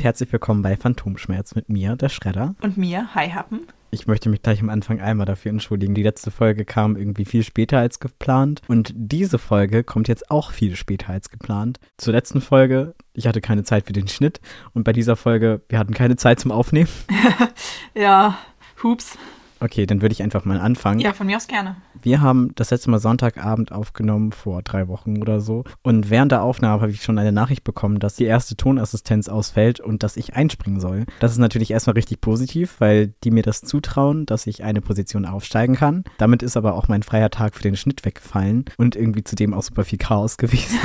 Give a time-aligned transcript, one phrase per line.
[0.00, 2.54] Und herzlich willkommen bei Phantomschmerz mit mir, der Schredder.
[2.62, 3.66] Und mir, Hi Happen.
[3.90, 5.92] Ich möchte mich gleich am Anfang einmal dafür entschuldigen.
[5.92, 10.52] Die letzte Folge kam irgendwie viel später als geplant und diese Folge kommt jetzt auch
[10.52, 11.80] viel später als geplant.
[11.98, 14.40] Zur letzten Folge, ich hatte keine Zeit für den Schnitt
[14.72, 16.88] und bei dieser Folge, wir hatten keine Zeit zum Aufnehmen.
[17.94, 18.38] ja,
[18.82, 19.18] hups.
[19.60, 21.00] Okay, dann würde ich einfach mal anfangen.
[21.00, 21.76] Ja, von mir aus gerne.
[22.02, 25.64] Wir haben das letzte Mal Sonntagabend aufgenommen, vor drei Wochen oder so.
[25.82, 29.80] Und während der Aufnahme habe ich schon eine Nachricht bekommen, dass die erste Tonassistenz ausfällt
[29.80, 31.04] und dass ich einspringen soll.
[31.20, 35.26] Das ist natürlich erstmal richtig positiv, weil die mir das zutrauen, dass ich eine Position
[35.26, 36.04] aufsteigen kann.
[36.16, 39.62] Damit ist aber auch mein freier Tag für den Schnitt weggefallen und irgendwie zudem auch
[39.62, 40.78] super viel Chaos gewesen.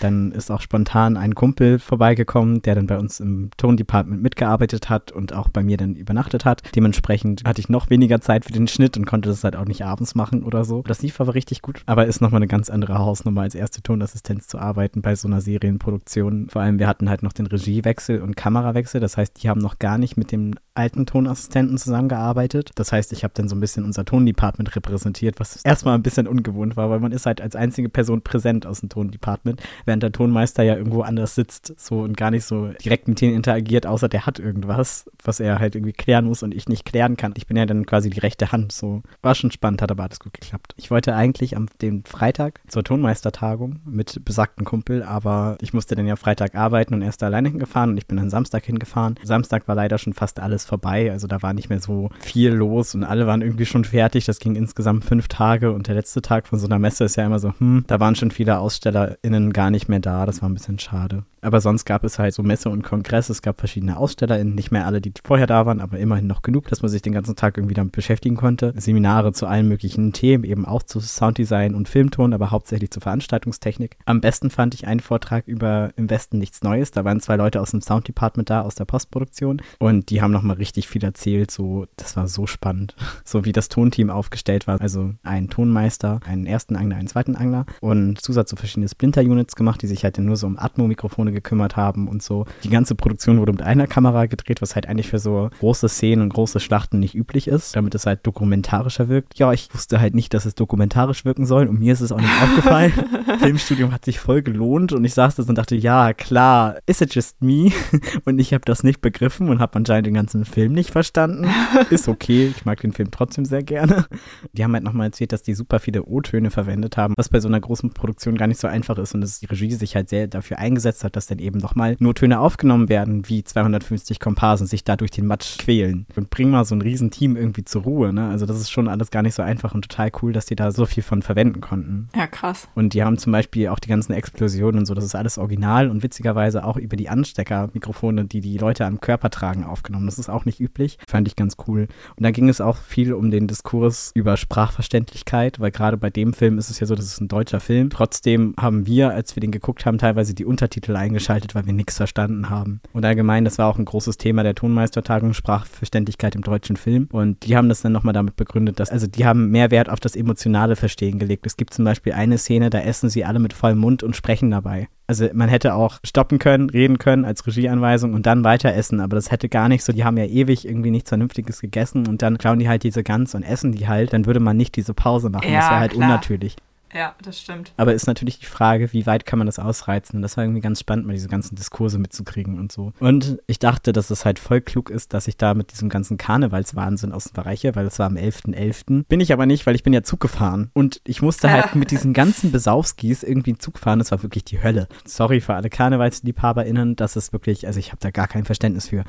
[0.00, 5.12] dann ist auch spontan ein Kumpel vorbeigekommen, der dann bei uns im Tondepartment mitgearbeitet hat
[5.12, 6.62] und auch bei mir dann übernachtet hat.
[6.76, 9.64] Dementsprechend hatte ich noch weniger weniger Zeit für den Schnitt und konnte das halt auch
[9.64, 10.82] nicht abends machen oder so.
[10.82, 11.82] Das lief aber richtig gut.
[11.86, 15.40] Aber ist nochmal eine ganz andere Hausnummer als erste Tonassistenz zu arbeiten bei so einer
[15.40, 16.48] Serienproduktion.
[16.50, 19.00] Vor allem, wir hatten halt noch den Regiewechsel und Kamerawechsel.
[19.00, 22.70] Das heißt, die haben noch gar nicht mit dem alten Tonassistenten zusammengearbeitet.
[22.74, 26.26] Das heißt, ich habe dann so ein bisschen unser Tondepartment repräsentiert, was erstmal ein bisschen
[26.26, 30.12] ungewohnt war, weil man ist halt als einzige Person präsent aus dem Tondepartment, während der
[30.12, 34.08] Tonmeister ja irgendwo anders sitzt so und gar nicht so direkt mit denen interagiert, außer
[34.08, 37.34] der hat irgendwas, was er halt irgendwie klären muss und ich nicht klären kann.
[37.36, 38.72] Ich bin ja dann quasi die rechte Hand.
[38.72, 40.72] So war schon spannend, hat aber alles gut geklappt.
[40.78, 46.06] Ich wollte eigentlich am dem Freitag zur Tonmeistertagung mit besagten Kumpel, aber ich musste dann
[46.06, 49.16] ja Freitag arbeiten und erst da alleine hingefahren und ich bin dann Samstag hingefahren.
[49.22, 52.94] Samstag war leider schon fast alles vorbei, also da war nicht mehr so viel los
[52.94, 54.24] und alle waren irgendwie schon fertig.
[54.24, 57.26] Das ging insgesamt fünf Tage und der letzte Tag von so einer Messe ist ja
[57.26, 60.24] immer so, hm, da waren schon viele AusstellerInnen gar nicht mehr da.
[60.24, 61.24] Das war ein bisschen schade.
[61.42, 63.28] Aber sonst gab es halt so Messe und Kongress.
[63.28, 66.68] Es gab verschiedene AusstellerInnen, nicht mehr alle, die vorher da waren, aber immerhin noch genug,
[66.68, 68.72] dass man sich den ganzen Tag irgendwie damit beschäftigen konnte.
[68.76, 73.96] Seminare zu allen möglichen Themen, eben auch zu Sounddesign und Filmton, aber hauptsächlich zur Veranstaltungstechnik.
[74.04, 76.90] Am besten fand ich einen Vortrag über Im Westen nichts Neues.
[76.90, 79.60] Da waren zwei Leute aus dem Sounddepartment da, aus der Postproduktion.
[79.78, 81.50] Und die haben nochmal richtig viel erzählt.
[81.50, 82.94] So, das war so spannend.
[83.24, 84.80] So wie das Tonteam aufgestellt war.
[84.80, 89.80] Also ein Tonmeister, einen ersten Angler, einen zweiten Angler und Zusatz zu verschiedene Splinter-Units gemacht,
[89.80, 92.46] die sich halt nur so um Atmo-Mikrofone gekümmert haben und so.
[92.64, 96.22] Die ganze Produktion wurde mit einer Kamera gedreht, was halt eigentlich für so große Szenen
[96.22, 99.38] und große Schlachten nicht üblich ist, damit es halt dokumentarischer wirkt.
[99.38, 102.20] Ja, ich wusste halt nicht, dass es dokumentarisch wirken soll und mir ist es auch
[102.20, 102.92] nicht aufgefallen.
[103.38, 107.14] Filmstudium hat sich voll gelohnt und ich saß da und dachte, ja, klar, is it
[107.14, 107.70] just me?
[108.24, 111.48] Und ich habe das nicht begriffen und habe anscheinend den ganzen Film nicht verstanden.
[111.90, 114.06] Ist okay, ich mag den Film trotzdem sehr gerne.
[114.52, 117.48] Die haben halt nochmal erzählt, dass die super viele O-Töne verwendet haben, was bei so
[117.48, 120.26] einer großen Produktion gar nicht so einfach ist und dass die Regie sich halt sehr
[120.26, 124.84] dafür eingesetzt hat, dass dann eben nochmal nur Töne aufgenommen werden, wie 250 Komparsen sich
[124.84, 126.06] da durch den Matsch quälen.
[126.16, 128.28] Und bring mal so ein Riesenteam irgendwie zur Ruhe, ne?
[128.28, 130.72] Also das ist schon alles gar nicht so einfach und total cool, dass die da
[130.72, 132.08] so viel von verwenden konnten.
[132.16, 132.68] Ja, krass.
[132.74, 135.90] Und die haben zum Beispiel auch die ganzen Explosionen und so, das ist alles original
[135.90, 140.06] und witzigerweise auch über die Ansteckermikrofone, die die Leute am Körper tragen, aufgenommen.
[140.06, 140.98] Das ist auch nicht üblich.
[141.06, 141.88] Fand ich ganz cool.
[142.16, 146.32] Und da ging es auch viel um den Diskurs über Sprachverständlichkeit, weil gerade bei dem
[146.32, 147.90] Film ist es ja so, das ist ein deutscher Film.
[147.90, 151.96] Trotzdem haben wir, als wir den geguckt haben, teilweise die Untertitel eingeschaltet, weil wir nichts
[151.96, 152.80] verstanden haben.
[152.92, 157.08] Und allgemein, das war auch ein großes Thema der Tonmeistertagung, Sprachverständlichkeit im deutschen Film.
[157.12, 160.00] Und die haben das dann nochmal damit begründet, dass, also die haben mehr Wert auf
[160.00, 161.46] das emotionale Verstehen gelegt.
[161.46, 164.50] Es gibt zum Beispiel eine Szene, da essen sie alle mit vollem Mund und sprechen
[164.50, 164.88] dabei.
[165.06, 169.16] Also man hätte auch stoppen können, reden können als Regieanweisung und dann weiter essen, aber
[169.16, 172.38] das hätte gar nicht so, die haben ja ewig irgendwie nichts Vernünftiges gegessen und dann
[172.38, 175.28] klauen die halt diese Gans und essen die halt, dann würde man nicht diese Pause
[175.28, 175.50] machen.
[175.50, 176.08] Ja, das wäre halt klar.
[176.08, 176.56] unnatürlich.
[176.94, 177.72] Ja, das stimmt.
[177.76, 180.16] Aber ist natürlich die Frage, wie weit kann man das ausreizen?
[180.16, 182.92] Und das war irgendwie ganz spannend, mal diese ganzen Diskurse mitzukriegen und so.
[183.00, 186.18] Und ich dachte, dass es halt voll klug ist, dass ich da mit diesem ganzen
[186.18, 189.04] Karnevalswahnsinn aus dem Bereiche, weil es war am 11.11.
[189.08, 190.70] Bin ich aber nicht, weil ich bin ja Zug gefahren.
[190.74, 193.98] Und ich musste halt mit diesen ganzen Besaufskis irgendwie Zug fahren.
[193.98, 194.88] Das war wirklich die Hölle.
[195.04, 199.04] Sorry für alle KarnevalsliebhaberInnen, das ist wirklich, also ich habe da gar kein Verständnis für.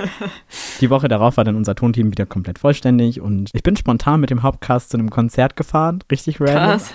[0.80, 4.30] die Woche darauf war dann unser Tonteam wieder komplett vollständig und ich bin spontan mit
[4.30, 6.02] dem Hauptcast zu einem Konzert gefahren.
[6.10, 6.56] Richtig random.
[6.56, 6.92] Krass.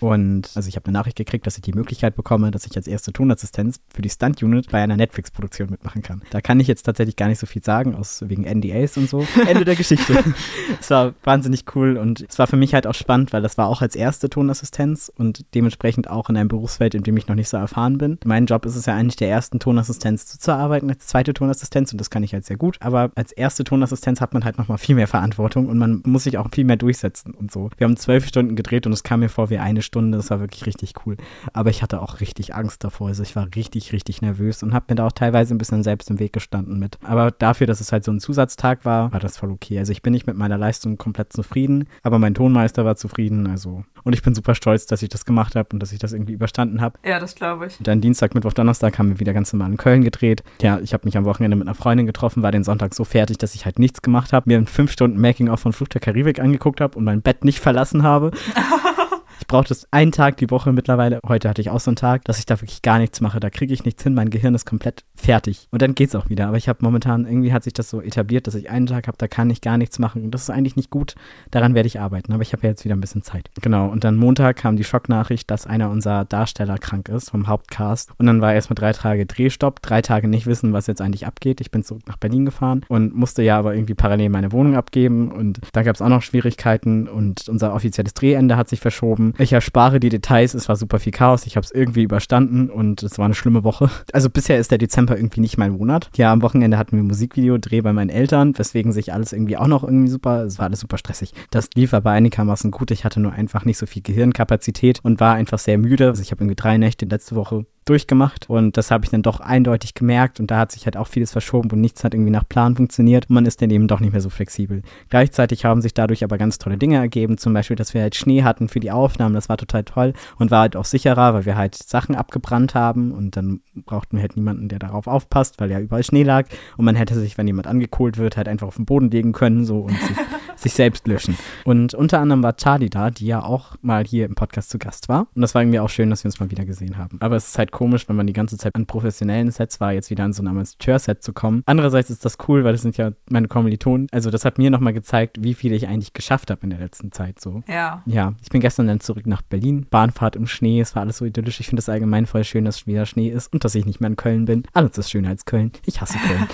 [0.00, 2.86] Und also ich habe eine Nachricht gekriegt, dass ich die Möglichkeit bekomme, dass ich als
[2.86, 6.22] erste Tonassistenz für die Stunt-Unit bei einer Netflix-Produktion mitmachen kann.
[6.30, 9.26] Da kann ich jetzt tatsächlich gar nicht so viel sagen, aus wegen NDAs und so.
[9.46, 10.22] Ende der Geschichte.
[10.80, 13.66] Es war wahnsinnig cool und es war für mich halt auch spannend, weil das war
[13.68, 17.48] auch als erste Tonassistenz und dementsprechend auch in einem Berufsfeld, in dem ich noch nicht
[17.48, 18.18] so erfahren bin.
[18.24, 22.10] Mein Job ist es ja eigentlich, der ersten Tonassistenz zuzuarbeiten, als zweite Tonassistenz und das
[22.10, 22.76] kann ich halt sehr gut.
[22.80, 26.38] Aber als erste Tonassistenz hat man halt nochmal viel mehr Verantwortung und man muss sich
[26.38, 27.70] auch viel mehr durchsetzen und so.
[27.78, 30.18] Wir haben zwölf Stunden gedreht und es kam mir wie eine Stunde.
[30.18, 31.16] Das war wirklich richtig cool.
[31.52, 33.08] Aber ich hatte auch richtig Angst davor.
[33.08, 36.10] Also ich war richtig, richtig nervös und habe mir da auch teilweise ein bisschen selbst
[36.10, 36.98] im Weg gestanden mit.
[37.02, 39.78] Aber dafür, dass es halt so ein Zusatztag war, war das voll okay.
[39.78, 43.46] Also ich bin nicht mit meiner Leistung komplett zufrieden, aber mein Tonmeister war zufrieden.
[43.46, 46.12] Also und ich bin super stolz, dass ich das gemacht habe und dass ich das
[46.12, 46.96] irgendwie überstanden habe.
[47.04, 47.78] Ja, das glaube ich.
[47.78, 50.44] Und dann Dienstag, Mittwoch, Donnerstag haben wir wieder ganz normal in Köln gedreht.
[50.62, 53.38] Ja, ich habe mich am Wochenende mit einer Freundin getroffen, war den Sonntag so fertig,
[53.38, 56.38] dass ich halt nichts gemacht habe, mir in fünf Stunden Making-of von Fluch der Karibik
[56.38, 58.30] angeguckt habe und mein Bett nicht verlassen habe.
[59.46, 61.20] Ich brauche das einen Tag die Woche mittlerweile.
[61.24, 63.38] Heute hatte ich auch so einen Tag, dass ich da wirklich gar nichts mache.
[63.38, 64.12] Da kriege ich nichts hin.
[64.12, 65.68] Mein Gehirn ist komplett fertig.
[65.70, 66.48] Und dann geht's auch wieder.
[66.48, 69.16] Aber ich habe momentan, irgendwie hat sich das so etabliert, dass ich einen Tag habe,
[69.18, 70.24] da kann ich gar nichts machen.
[70.24, 71.14] Und das ist eigentlich nicht gut.
[71.52, 72.32] Daran werde ich arbeiten.
[72.32, 73.48] Aber ich habe ja jetzt wieder ein bisschen Zeit.
[73.62, 73.86] Genau.
[73.86, 78.10] Und dann Montag kam die Schocknachricht, dass einer unserer Darsteller krank ist vom Hauptcast.
[78.18, 79.80] Und dann war erstmal drei Tage Drehstopp.
[79.80, 81.60] Drei Tage nicht wissen, was jetzt eigentlich abgeht.
[81.60, 85.30] Ich bin zurück nach Berlin gefahren und musste ja aber irgendwie parallel meine Wohnung abgeben.
[85.30, 87.06] Und da gab es auch noch Schwierigkeiten.
[87.06, 89.34] Und unser offizielles Drehende hat sich verschoben.
[89.38, 90.54] Ich erspare die Details.
[90.54, 91.46] Es war super viel Chaos.
[91.46, 93.90] Ich habe es irgendwie überstanden und es war eine schlimme Woche.
[94.12, 96.10] Also bisher ist der Dezember irgendwie nicht mein Monat.
[96.16, 99.84] Ja, am Wochenende hatten wir Musikvideodreh bei meinen Eltern, weswegen sich alles irgendwie auch noch
[99.84, 101.32] irgendwie super, es war alles super stressig.
[101.50, 102.90] Das lief aber einigermaßen gut.
[102.90, 106.08] Ich hatte nur einfach nicht so viel Gehirnkapazität und war einfach sehr müde.
[106.08, 109.40] Also ich habe irgendwie drei Nächte letzte Woche durchgemacht und das habe ich dann doch
[109.40, 112.46] eindeutig gemerkt und da hat sich halt auch vieles verschoben und nichts hat irgendwie nach
[112.46, 114.82] Plan funktioniert und man ist dann eben doch nicht mehr so flexibel.
[115.08, 118.42] Gleichzeitig haben sich dadurch aber ganz tolle Dinge ergeben, zum Beispiel, dass wir halt Schnee
[118.42, 121.56] hatten für die Aufnahmen, das war total toll und war halt auch sicherer, weil wir
[121.56, 125.80] halt Sachen abgebrannt haben und dann brauchten wir halt niemanden, der darauf aufpasst, weil ja
[125.80, 128.86] überall Schnee lag und man hätte sich, wenn jemand angekohlt wird, halt einfach auf den
[128.86, 130.16] Boden legen können so und sich,
[130.66, 131.36] sich selbst löschen.
[131.64, 135.08] Und unter anderem war Charlie da, die ja auch mal hier im Podcast zu Gast
[135.08, 137.18] war und das war irgendwie auch schön, dass wir uns mal wieder gesehen haben.
[137.20, 140.10] Aber es ist halt komisch, wenn man die ganze Zeit an professionellen Sets war, jetzt
[140.10, 141.62] wieder an so ein Amateur-Set zu kommen.
[141.66, 144.08] Andererseits ist das cool, weil das sind ja meine Kommilitonen.
[144.10, 147.12] Also das hat mir nochmal gezeigt, wie viel ich eigentlich geschafft habe in der letzten
[147.12, 147.62] Zeit so.
[147.68, 148.02] Ja.
[148.06, 149.86] Ja, ich bin gestern dann zurück nach Berlin.
[149.88, 151.60] Bahnfahrt im Schnee, es war alles so idyllisch.
[151.60, 154.10] Ich finde es allgemein voll schön, dass wieder Schnee ist und dass ich nicht mehr
[154.10, 154.64] in Köln bin.
[154.72, 155.70] Alles ist schöner als Köln.
[155.84, 156.46] Ich hasse Köln.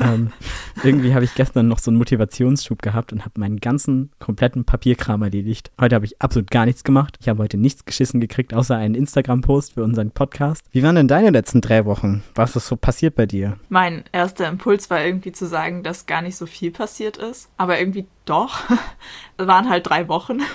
[0.00, 0.32] ähm,
[0.82, 5.22] irgendwie habe ich gestern noch so einen Motivationsschub gehabt und habe meinen ganzen kompletten Papierkram
[5.22, 5.72] erledigt.
[5.80, 7.16] Heute habe ich absolut gar nichts gemacht.
[7.20, 10.66] Ich habe heute nichts geschissen gekriegt, außer einen Instagram-Post für unseren Podcast.
[10.72, 12.22] Wie waren denn deine letzten drei Wochen?
[12.34, 13.56] Was ist so passiert bei dir?
[13.70, 17.48] Mein erster Impuls war irgendwie zu sagen, dass gar nicht so viel passiert ist.
[17.56, 18.60] Aber irgendwie doch.
[19.36, 20.40] Es waren halt drei Wochen.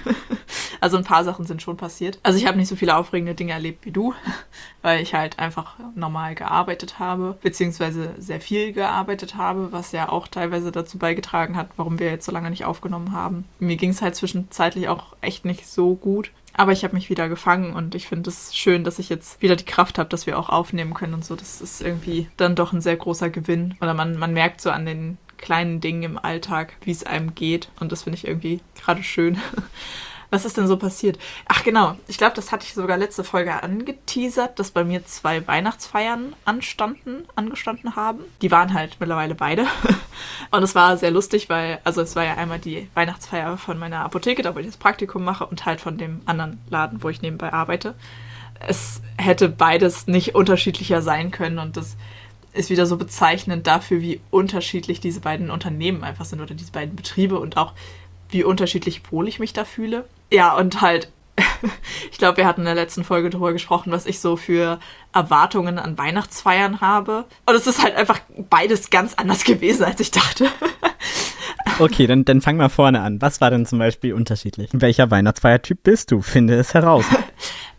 [0.80, 2.20] Also ein paar Sachen sind schon passiert.
[2.22, 4.14] Also ich habe nicht so viele aufregende Dinge erlebt wie du,
[4.84, 10.28] weil ich halt einfach normal gearbeitet habe, beziehungsweise sehr viel gearbeitet habe, was ja auch
[10.28, 13.46] teilweise dazu beigetragen hat, warum wir jetzt so lange nicht aufgenommen haben.
[13.58, 16.32] Mir ging es halt zwischenzeitlich auch echt nicht so gut.
[16.54, 19.56] Aber ich habe mich wieder gefangen und ich finde es schön, dass ich jetzt wieder
[19.56, 21.36] die Kraft habe, dass wir auch aufnehmen können und so.
[21.36, 23.76] Das ist irgendwie dann doch ein sehr großer Gewinn.
[23.80, 27.70] Oder man, man merkt so an den kleinen Dingen im Alltag, wie es einem geht.
[27.80, 29.40] Und das finde ich irgendwie gerade schön.
[30.30, 31.18] Was ist denn so passiert?
[31.48, 35.48] Ach genau, ich glaube, das hatte ich sogar letzte Folge angeteasert, dass bei mir zwei
[35.48, 38.20] Weihnachtsfeiern anstanden, angestanden haben.
[38.42, 39.66] Die waren halt mittlerweile beide.
[40.52, 44.02] Und es war sehr lustig, weil, also es war ja einmal die Weihnachtsfeier von meiner
[44.02, 47.22] Apotheke, da wo ich das Praktikum mache, und halt von dem anderen Laden, wo ich
[47.22, 47.96] nebenbei arbeite.
[48.68, 51.96] Es hätte beides nicht unterschiedlicher sein können und das
[52.58, 56.96] ist wieder so bezeichnend dafür, wie unterschiedlich diese beiden Unternehmen einfach sind oder diese beiden
[56.96, 57.74] Betriebe und auch
[58.30, 60.06] wie unterschiedlich wohl ich mich da fühle.
[60.32, 61.12] Ja, und halt,
[62.12, 64.80] ich glaube, wir hatten in der letzten Folge darüber gesprochen, was ich so für
[65.14, 67.26] Erwartungen an Weihnachtsfeiern habe.
[67.46, 70.48] Und es ist halt einfach beides ganz anders gewesen, als ich dachte.
[71.80, 73.22] Okay, dann, dann fang mal vorne an.
[73.22, 74.70] Was war denn zum Beispiel unterschiedlich?
[74.74, 76.22] Welcher Weihnachtsfeiertyp bist du?
[76.22, 77.06] Finde es heraus.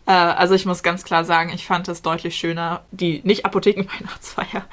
[0.09, 4.65] Äh, also ich muss ganz klar sagen, ich fand es deutlich schöner, die nicht Apothekenweihnachtsfeier,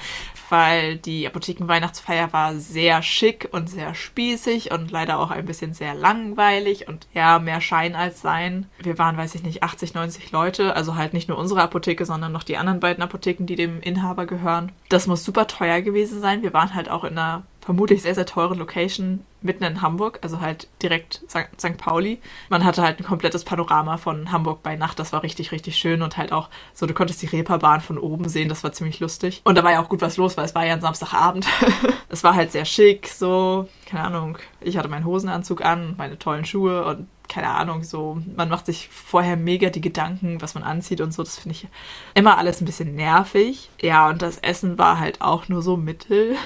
[0.48, 5.94] weil die Apothekenweihnachtsfeier war sehr schick und sehr spießig und leider auch ein bisschen sehr
[5.94, 8.66] langweilig und ja, mehr Schein als Sein.
[8.78, 12.32] Wir waren, weiß ich nicht, 80, 90 Leute, also halt nicht nur unsere Apotheke, sondern
[12.32, 14.72] noch die anderen beiden Apotheken, die dem Inhaber gehören.
[14.88, 16.42] Das muss super teuer gewesen sein.
[16.42, 20.40] Wir waren halt auch in einer vermutlich sehr, sehr teuren Location mitten in Hamburg, also
[20.40, 21.76] halt direkt St.
[21.76, 22.20] Pauli.
[22.48, 26.00] Man hatte halt ein komplettes Panorama von Hamburg bei Nacht, das war richtig, richtig schön
[26.00, 29.40] und halt auch so, du konntest die Reeperbahn von oben sehen, das war ziemlich lustig.
[29.42, 31.48] Und da war ja auch gut was los, weil es war ja ein Samstagabend.
[32.08, 36.44] es war halt sehr schick, so, keine Ahnung, ich hatte meinen Hosenanzug an, meine tollen
[36.44, 41.00] Schuhe und keine Ahnung, so, man macht sich vorher mega die Gedanken, was man anzieht
[41.00, 41.24] und so.
[41.24, 41.66] Das finde ich
[42.14, 43.70] immer alles ein bisschen nervig.
[43.82, 46.36] Ja, und das Essen war halt auch nur so mittel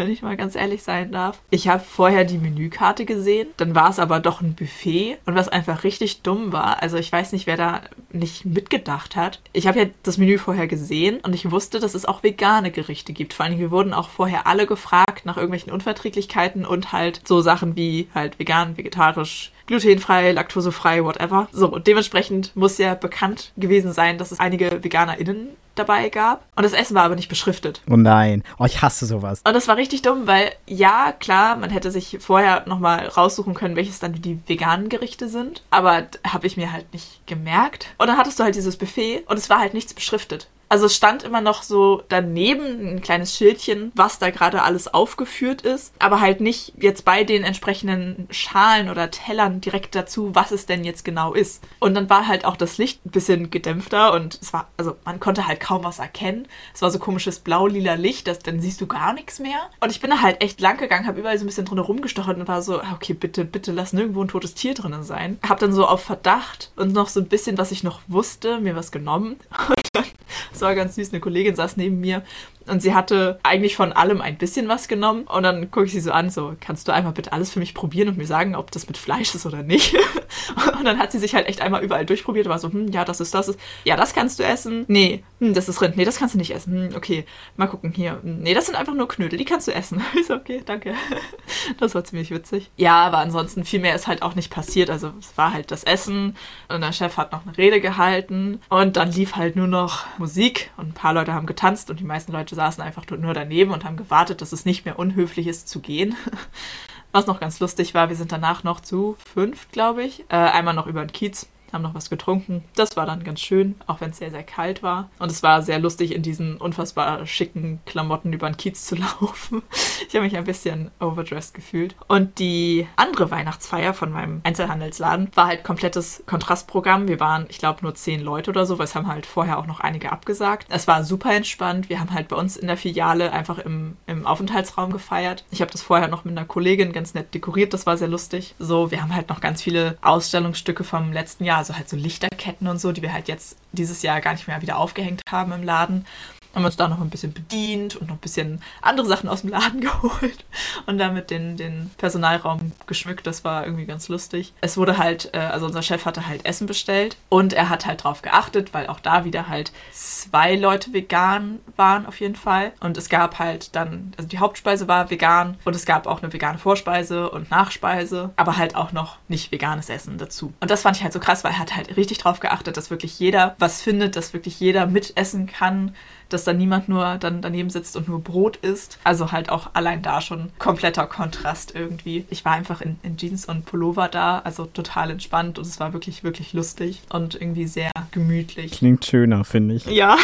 [0.00, 1.40] wenn ich mal ganz ehrlich sein darf.
[1.50, 5.48] Ich habe vorher die Menükarte gesehen, dann war es aber doch ein Buffet und was
[5.48, 9.40] einfach richtig dumm war, also ich weiß nicht, wer da nicht mitgedacht hat.
[9.52, 13.12] Ich habe ja das Menü vorher gesehen und ich wusste, dass es auch vegane Gerichte
[13.12, 13.34] gibt.
[13.34, 17.76] Vor allem, wir wurden auch vorher alle gefragt nach irgendwelchen Unverträglichkeiten und halt so Sachen
[17.76, 21.48] wie halt vegan, vegetarisch, glutenfrei, laktosefrei, whatever.
[21.52, 26.44] So, und dementsprechend muss ja bekannt gewesen sein, dass es einige VeganerInnen dabei gab.
[26.56, 27.80] Und das Essen war aber nicht beschriftet.
[27.88, 28.42] Oh nein.
[28.58, 29.40] Oh, ich hasse sowas.
[29.44, 33.76] Und das war richtig dumm, weil ja, klar, man hätte sich vorher nochmal raussuchen können,
[33.76, 35.62] welches dann die veganen Gerichte sind.
[35.70, 37.86] Aber habe ich mir halt nicht gemerkt.
[37.96, 40.48] Und dann hattest du halt dieses Buffet und es war halt nichts beschriftet.
[40.70, 45.62] Also es stand immer noch so daneben ein kleines Schildchen, was da gerade alles aufgeführt
[45.62, 50.66] ist, aber halt nicht jetzt bei den entsprechenden Schalen oder Tellern direkt dazu, was es
[50.66, 51.60] denn jetzt genau ist.
[51.80, 55.18] Und dann war halt auch das Licht ein bisschen gedämpfter und es war, also man
[55.18, 56.46] konnte halt kaum was erkennen.
[56.72, 59.58] Es war so komisches blau-lila Licht, das, dann siehst du gar nichts mehr.
[59.80, 62.38] Und ich bin da halt echt lang gegangen, habe überall so ein bisschen drin rumgestochert
[62.38, 65.40] und war so, okay, bitte, bitte lass nirgendwo ein totes Tier drinnen sein.
[65.48, 68.76] Hab dann so auf Verdacht und noch so ein bisschen, was ich noch wusste, mir
[68.76, 69.36] was genommen.
[69.68, 71.10] Und das war ganz süß.
[71.10, 72.22] Eine Kollegin saß neben mir
[72.70, 75.24] und sie hatte eigentlich von allem ein bisschen was genommen.
[75.24, 77.74] Und dann gucke ich sie so an, so, kannst du einmal bitte alles für mich
[77.74, 79.94] probieren und mir sagen, ob das mit Fleisch ist oder nicht?
[80.78, 83.04] und dann hat sie sich halt echt einmal überall durchprobiert und war so, hm, ja,
[83.04, 83.48] das ist das.
[83.48, 83.58] Ist.
[83.84, 84.84] Ja, das kannst du essen.
[84.88, 85.96] Nee, hm, das ist Rind.
[85.96, 86.90] Nee, das kannst du nicht essen.
[86.90, 87.24] Hm, okay,
[87.56, 88.20] mal gucken hier.
[88.22, 90.02] Hm, nee, das sind einfach nur Knödel, die kannst du essen.
[90.20, 90.94] Ich so, okay, danke.
[91.78, 92.70] das war ziemlich witzig.
[92.76, 94.90] Ja, aber ansonsten viel mehr ist halt auch nicht passiert.
[94.90, 96.36] Also es war halt das Essen
[96.68, 100.70] und der Chef hat noch eine Rede gehalten und dann lief halt nur noch Musik
[100.76, 103.84] und ein paar Leute haben getanzt und die meisten Leute saßen einfach nur daneben und
[103.84, 106.14] haben gewartet, dass es nicht mehr unhöflich ist zu gehen.
[107.12, 110.74] Was noch ganz lustig war, wir sind danach noch zu fünf, glaube ich, äh, einmal
[110.74, 112.64] noch über den Kiez haben noch was getrunken.
[112.74, 115.10] Das war dann ganz schön, auch wenn es sehr, sehr kalt war.
[115.18, 119.62] Und es war sehr lustig, in diesen unfassbar schicken Klamotten über den Kiez zu laufen.
[120.08, 121.94] Ich habe mich ein bisschen overdressed gefühlt.
[122.08, 127.08] Und die andere Weihnachtsfeier von meinem Einzelhandelsladen war halt komplettes Kontrastprogramm.
[127.08, 129.66] Wir waren, ich glaube, nur zehn Leute oder so, weil es haben halt vorher auch
[129.66, 130.66] noch einige abgesagt.
[130.70, 131.88] Es war super entspannt.
[131.88, 135.44] Wir haben halt bei uns in der Filiale einfach im, im Aufenthaltsraum gefeiert.
[135.50, 137.72] Ich habe das vorher noch mit einer Kollegin ganz nett dekoriert.
[137.74, 138.54] Das war sehr lustig.
[138.58, 142.66] So, wir haben halt noch ganz viele Ausstellungsstücke vom letzten Jahr also halt so Lichterketten
[142.66, 145.62] und so, die wir halt jetzt dieses Jahr gar nicht mehr wieder aufgehängt haben im
[145.62, 146.06] Laden
[146.54, 149.50] haben uns da noch ein bisschen bedient und noch ein bisschen andere Sachen aus dem
[149.50, 150.44] Laden geholt
[150.86, 153.26] und damit den, den Personalraum geschmückt.
[153.26, 154.52] Das war irgendwie ganz lustig.
[154.60, 158.04] Es wurde halt, äh, also unser Chef hatte halt Essen bestellt und er hat halt
[158.04, 162.72] drauf geachtet, weil auch da wieder halt zwei Leute vegan waren auf jeden Fall.
[162.80, 166.32] Und es gab halt dann, also die Hauptspeise war vegan und es gab auch eine
[166.32, 170.52] vegane Vorspeise und Nachspeise, aber halt auch noch nicht veganes Essen dazu.
[170.60, 172.90] Und das fand ich halt so krass, weil er hat halt richtig drauf geachtet, dass
[172.90, 175.94] wirklich jeder was findet, dass wirklich jeder mitessen kann
[176.32, 178.98] dass da niemand nur dann daneben sitzt und nur Brot isst.
[179.04, 182.24] Also halt auch allein da schon kompletter Kontrast irgendwie.
[182.30, 185.92] Ich war einfach in, in Jeans und Pullover da, also total entspannt und es war
[185.92, 188.72] wirklich, wirklich lustig und irgendwie sehr gemütlich.
[188.72, 189.86] Klingt schöner, finde ich.
[189.86, 190.16] Ja,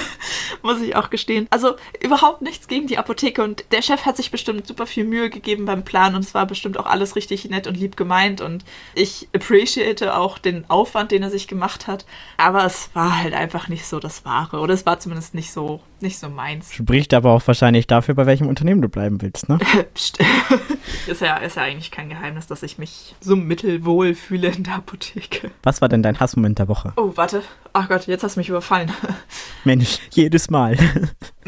[0.62, 1.46] muss ich auch gestehen.
[1.50, 5.30] Also überhaupt nichts gegen die Apotheke und der Chef hat sich bestimmt super viel Mühe
[5.30, 8.64] gegeben beim Plan und es war bestimmt auch alles richtig nett und lieb gemeint und
[8.94, 12.04] ich appreciate auch den Aufwand, den er sich gemacht hat.
[12.36, 15.80] Aber es war halt einfach nicht so das Wahre oder es war zumindest nicht so,
[16.00, 16.74] nicht so meins.
[16.74, 19.58] Spricht aber auch wahrscheinlich dafür, bei welchem Unternehmen du bleiben willst, ne?
[21.06, 24.74] ist, ja, ist ja eigentlich kein Geheimnis, dass ich mich so mittelwohl fühle in der
[24.74, 25.52] Apotheke.
[25.62, 26.92] Was war denn dein Hassmoment der Woche?
[26.96, 27.44] Oh, warte.
[27.72, 28.90] Ach Gott, jetzt hast du mich überfallen.
[29.64, 30.76] Mensch, jedes Mal.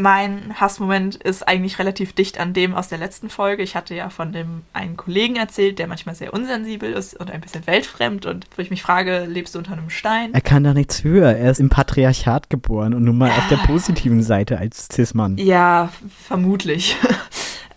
[0.01, 3.63] Mein Hassmoment ist eigentlich relativ dicht an dem aus der letzten Folge.
[3.63, 7.41] Ich hatte ja von dem einen Kollegen erzählt, der manchmal sehr unsensibel ist und ein
[7.41, 10.35] bisschen weltfremd und wo ich mich frage, lebst du unter einem Stein?
[10.35, 11.25] Er kann da nichts für.
[11.25, 15.37] Er ist im Patriarchat geboren und nun mal auf der positiven Seite als Cis-Mann.
[15.39, 15.91] Ja,
[16.27, 16.97] vermutlich.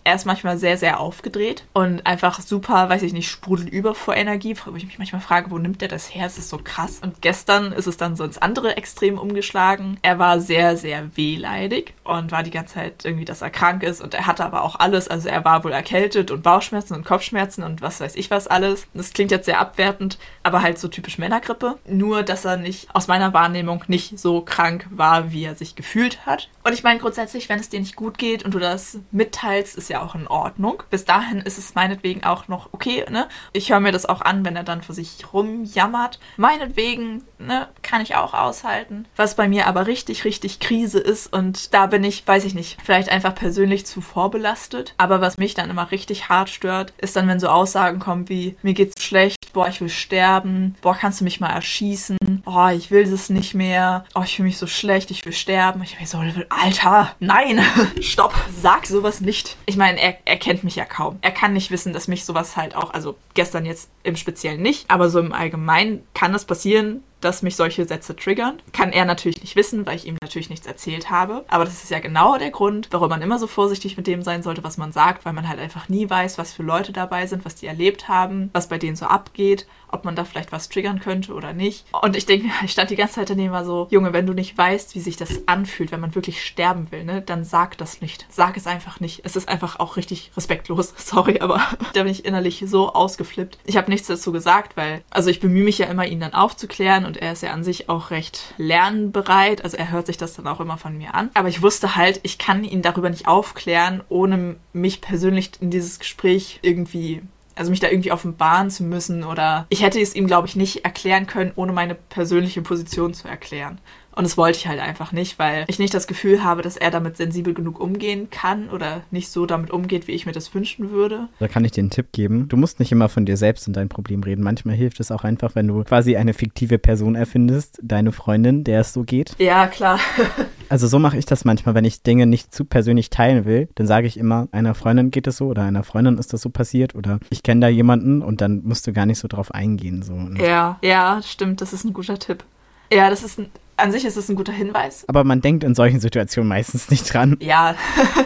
[0.04, 4.14] er ist manchmal sehr, sehr aufgedreht und einfach super, weiß ich nicht, sprudelt über vor
[4.14, 6.26] Energie, wo ich mich manchmal frage, wo nimmt er das her?
[6.26, 7.00] Es ist so krass.
[7.02, 9.98] Und gestern ist es dann so ins andere Extrem umgeschlagen.
[10.02, 14.02] Er war sehr, sehr wehleidig und war die ganze Zeit irgendwie, dass er krank ist
[14.02, 15.08] und er hatte aber auch alles.
[15.08, 18.86] Also er war wohl erkältet und Bauchschmerzen und Kopfschmerzen und was weiß ich was alles.
[18.92, 21.78] Das klingt jetzt sehr abwertend, aber halt so typisch Männergrippe.
[21.86, 26.26] Nur, dass er nicht, aus meiner Wahrnehmung, nicht so krank war, wie er sich gefühlt
[26.26, 26.50] hat.
[26.62, 29.88] Und ich meine grundsätzlich, wenn es dir nicht gut geht und du das mitteilst, ist
[29.88, 30.82] ja ja auch in Ordnung.
[30.90, 33.28] Bis dahin ist es meinetwegen auch noch okay, ne?
[33.52, 36.18] Ich höre mir das auch an, wenn er dann für sich rumjammert.
[36.36, 39.06] Meinetwegen, ne, kann ich auch aushalten.
[39.16, 42.78] Was bei mir aber richtig, richtig Krise ist und da bin ich, weiß ich nicht,
[42.84, 44.94] vielleicht einfach persönlich zu vorbelastet.
[44.98, 48.56] Aber was mich dann immer richtig hart stört, ist dann, wenn so Aussagen kommen wie,
[48.62, 52.90] mir geht's schlecht, boah, ich will sterben, boah, kannst du mich mal erschießen, oh, ich
[52.90, 55.82] will es nicht mehr, oh, ich fühle mich so schlecht, ich will sterben.
[55.82, 56.18] Ich bin so,
[56.50, 57.64] Alter, nein,
[58.00, 59.56] stopp, sag sowas nicht.
[59.64, 61.18] Ich meine, er, er kennt mich ja kaum.
[61.22, 64.90] Er kann nicht wissen, dass mich sowas halt auch, also gestern jetzt im Speziellen nicht,
[64.90, 68.60] aber so im Allgemeinen kann das passieren, dass mich solche Sätze triggern.
[68.72, 71.44] Kann er natürlich nicht wissen, weil ich ihm natürlich nichts erzählt habe.
[71.48, 74.42] Aber das ist ja genau der Grund, warum man immer so vorsichtig mit dem sein
[74.42, 77.44] sollte, was man sagt, weil man halt einfach nie weiß, was für Leute dabei sind,
[77.44, 81.00] was die erlebt haben, was bei denen so abgeht ob man da vielleicht was triggern
[81.00, 81.86] könnte oder nicht.
[82.02, 84.58] Und ich denke, ich stand die ganze Zeit daneben war so, Junge, wenn du nicht
[84.58, 88.26] weißt, wie sich das anfühlt, wenn man wirklich sterben will, ne, dann sag das nicht.
[88.28, 89.20] Sag es einfach nicht.
[89.24, 90.92] Es ist einfach auch richtig respektlos.
[90.96, 91.60] Sorry, aber
[91.94, 93.58] da bin ich innerlich so ausgeflippt.
[93.64, 97.04] Ich habe nichts dazu gesagt, weil, also ich bemühe mich ja immer, ihn dann aufzuklären
[97.04, 99.62] und er ist ja an sich auch recht lernbereit.
[99.62, 101.30] Also er hört sich das dann auch immer von mir an.
[101.34, 105.98] Aber ich wusste halt, ich kann ihn darüber nicht aufklären, ohne mich persönlich in dieses
[106.00, 107.22] Gespräch irgendwie
[107.54, 110.84] also mich da irgendwie offenbaren zu müssen oder ich hätte es ihm, glaube ich, nicht
[110.84, 113.80] erklären können, ohne meine persönliche Position zu erklären.
[114.14, 116.90] Und das wollte ich halt einfach nicht, weil ich nicht das Gefühl habe, dass er
[116.90, 120.90] damit sensibel genug umgehen kann oder nicht so damit umgeht, wie ich mir das wünschen
[120.90, 121.28] würde.
[121.38, 122.48] Da kann ich dir einen Tipp geben.
[122.48, 124.42] Du musst nicht immer von dir selbst und dein Problem reden.
[124.42, 128.80] Manchmal hilft es auch einfach, wenn du quasi eine fiktive Person erfindest, deine Freundin, der
[128.80, 129.34] es so geht.
[129.38, 129.98] Ja, klar.
[130.68, 133.86] also so mache ich das manchmal, wenn ich Dinge nicht zu persönlich teilen will, dann
[133.86, 136.94] sage ich immer, einer Freundin geht es so oder einer Freundin ist das so passiert
[136.94, 140.02] oder ich kenne da jemanden und dann musst du gar nicht so drauf eingehen.
[140.02, 140.14] So.
[140.42, 142.44] Ja, ja, stimmt, das ist ein guter Tipp.
[142.92, 145.04] Ja, das ist ein, an sich ist es ein guter Hinweis.
[145.08, 147.36] Aber man denkt in solchen Situationen meistens nicht dran.
[147.40, 147.74] Ja.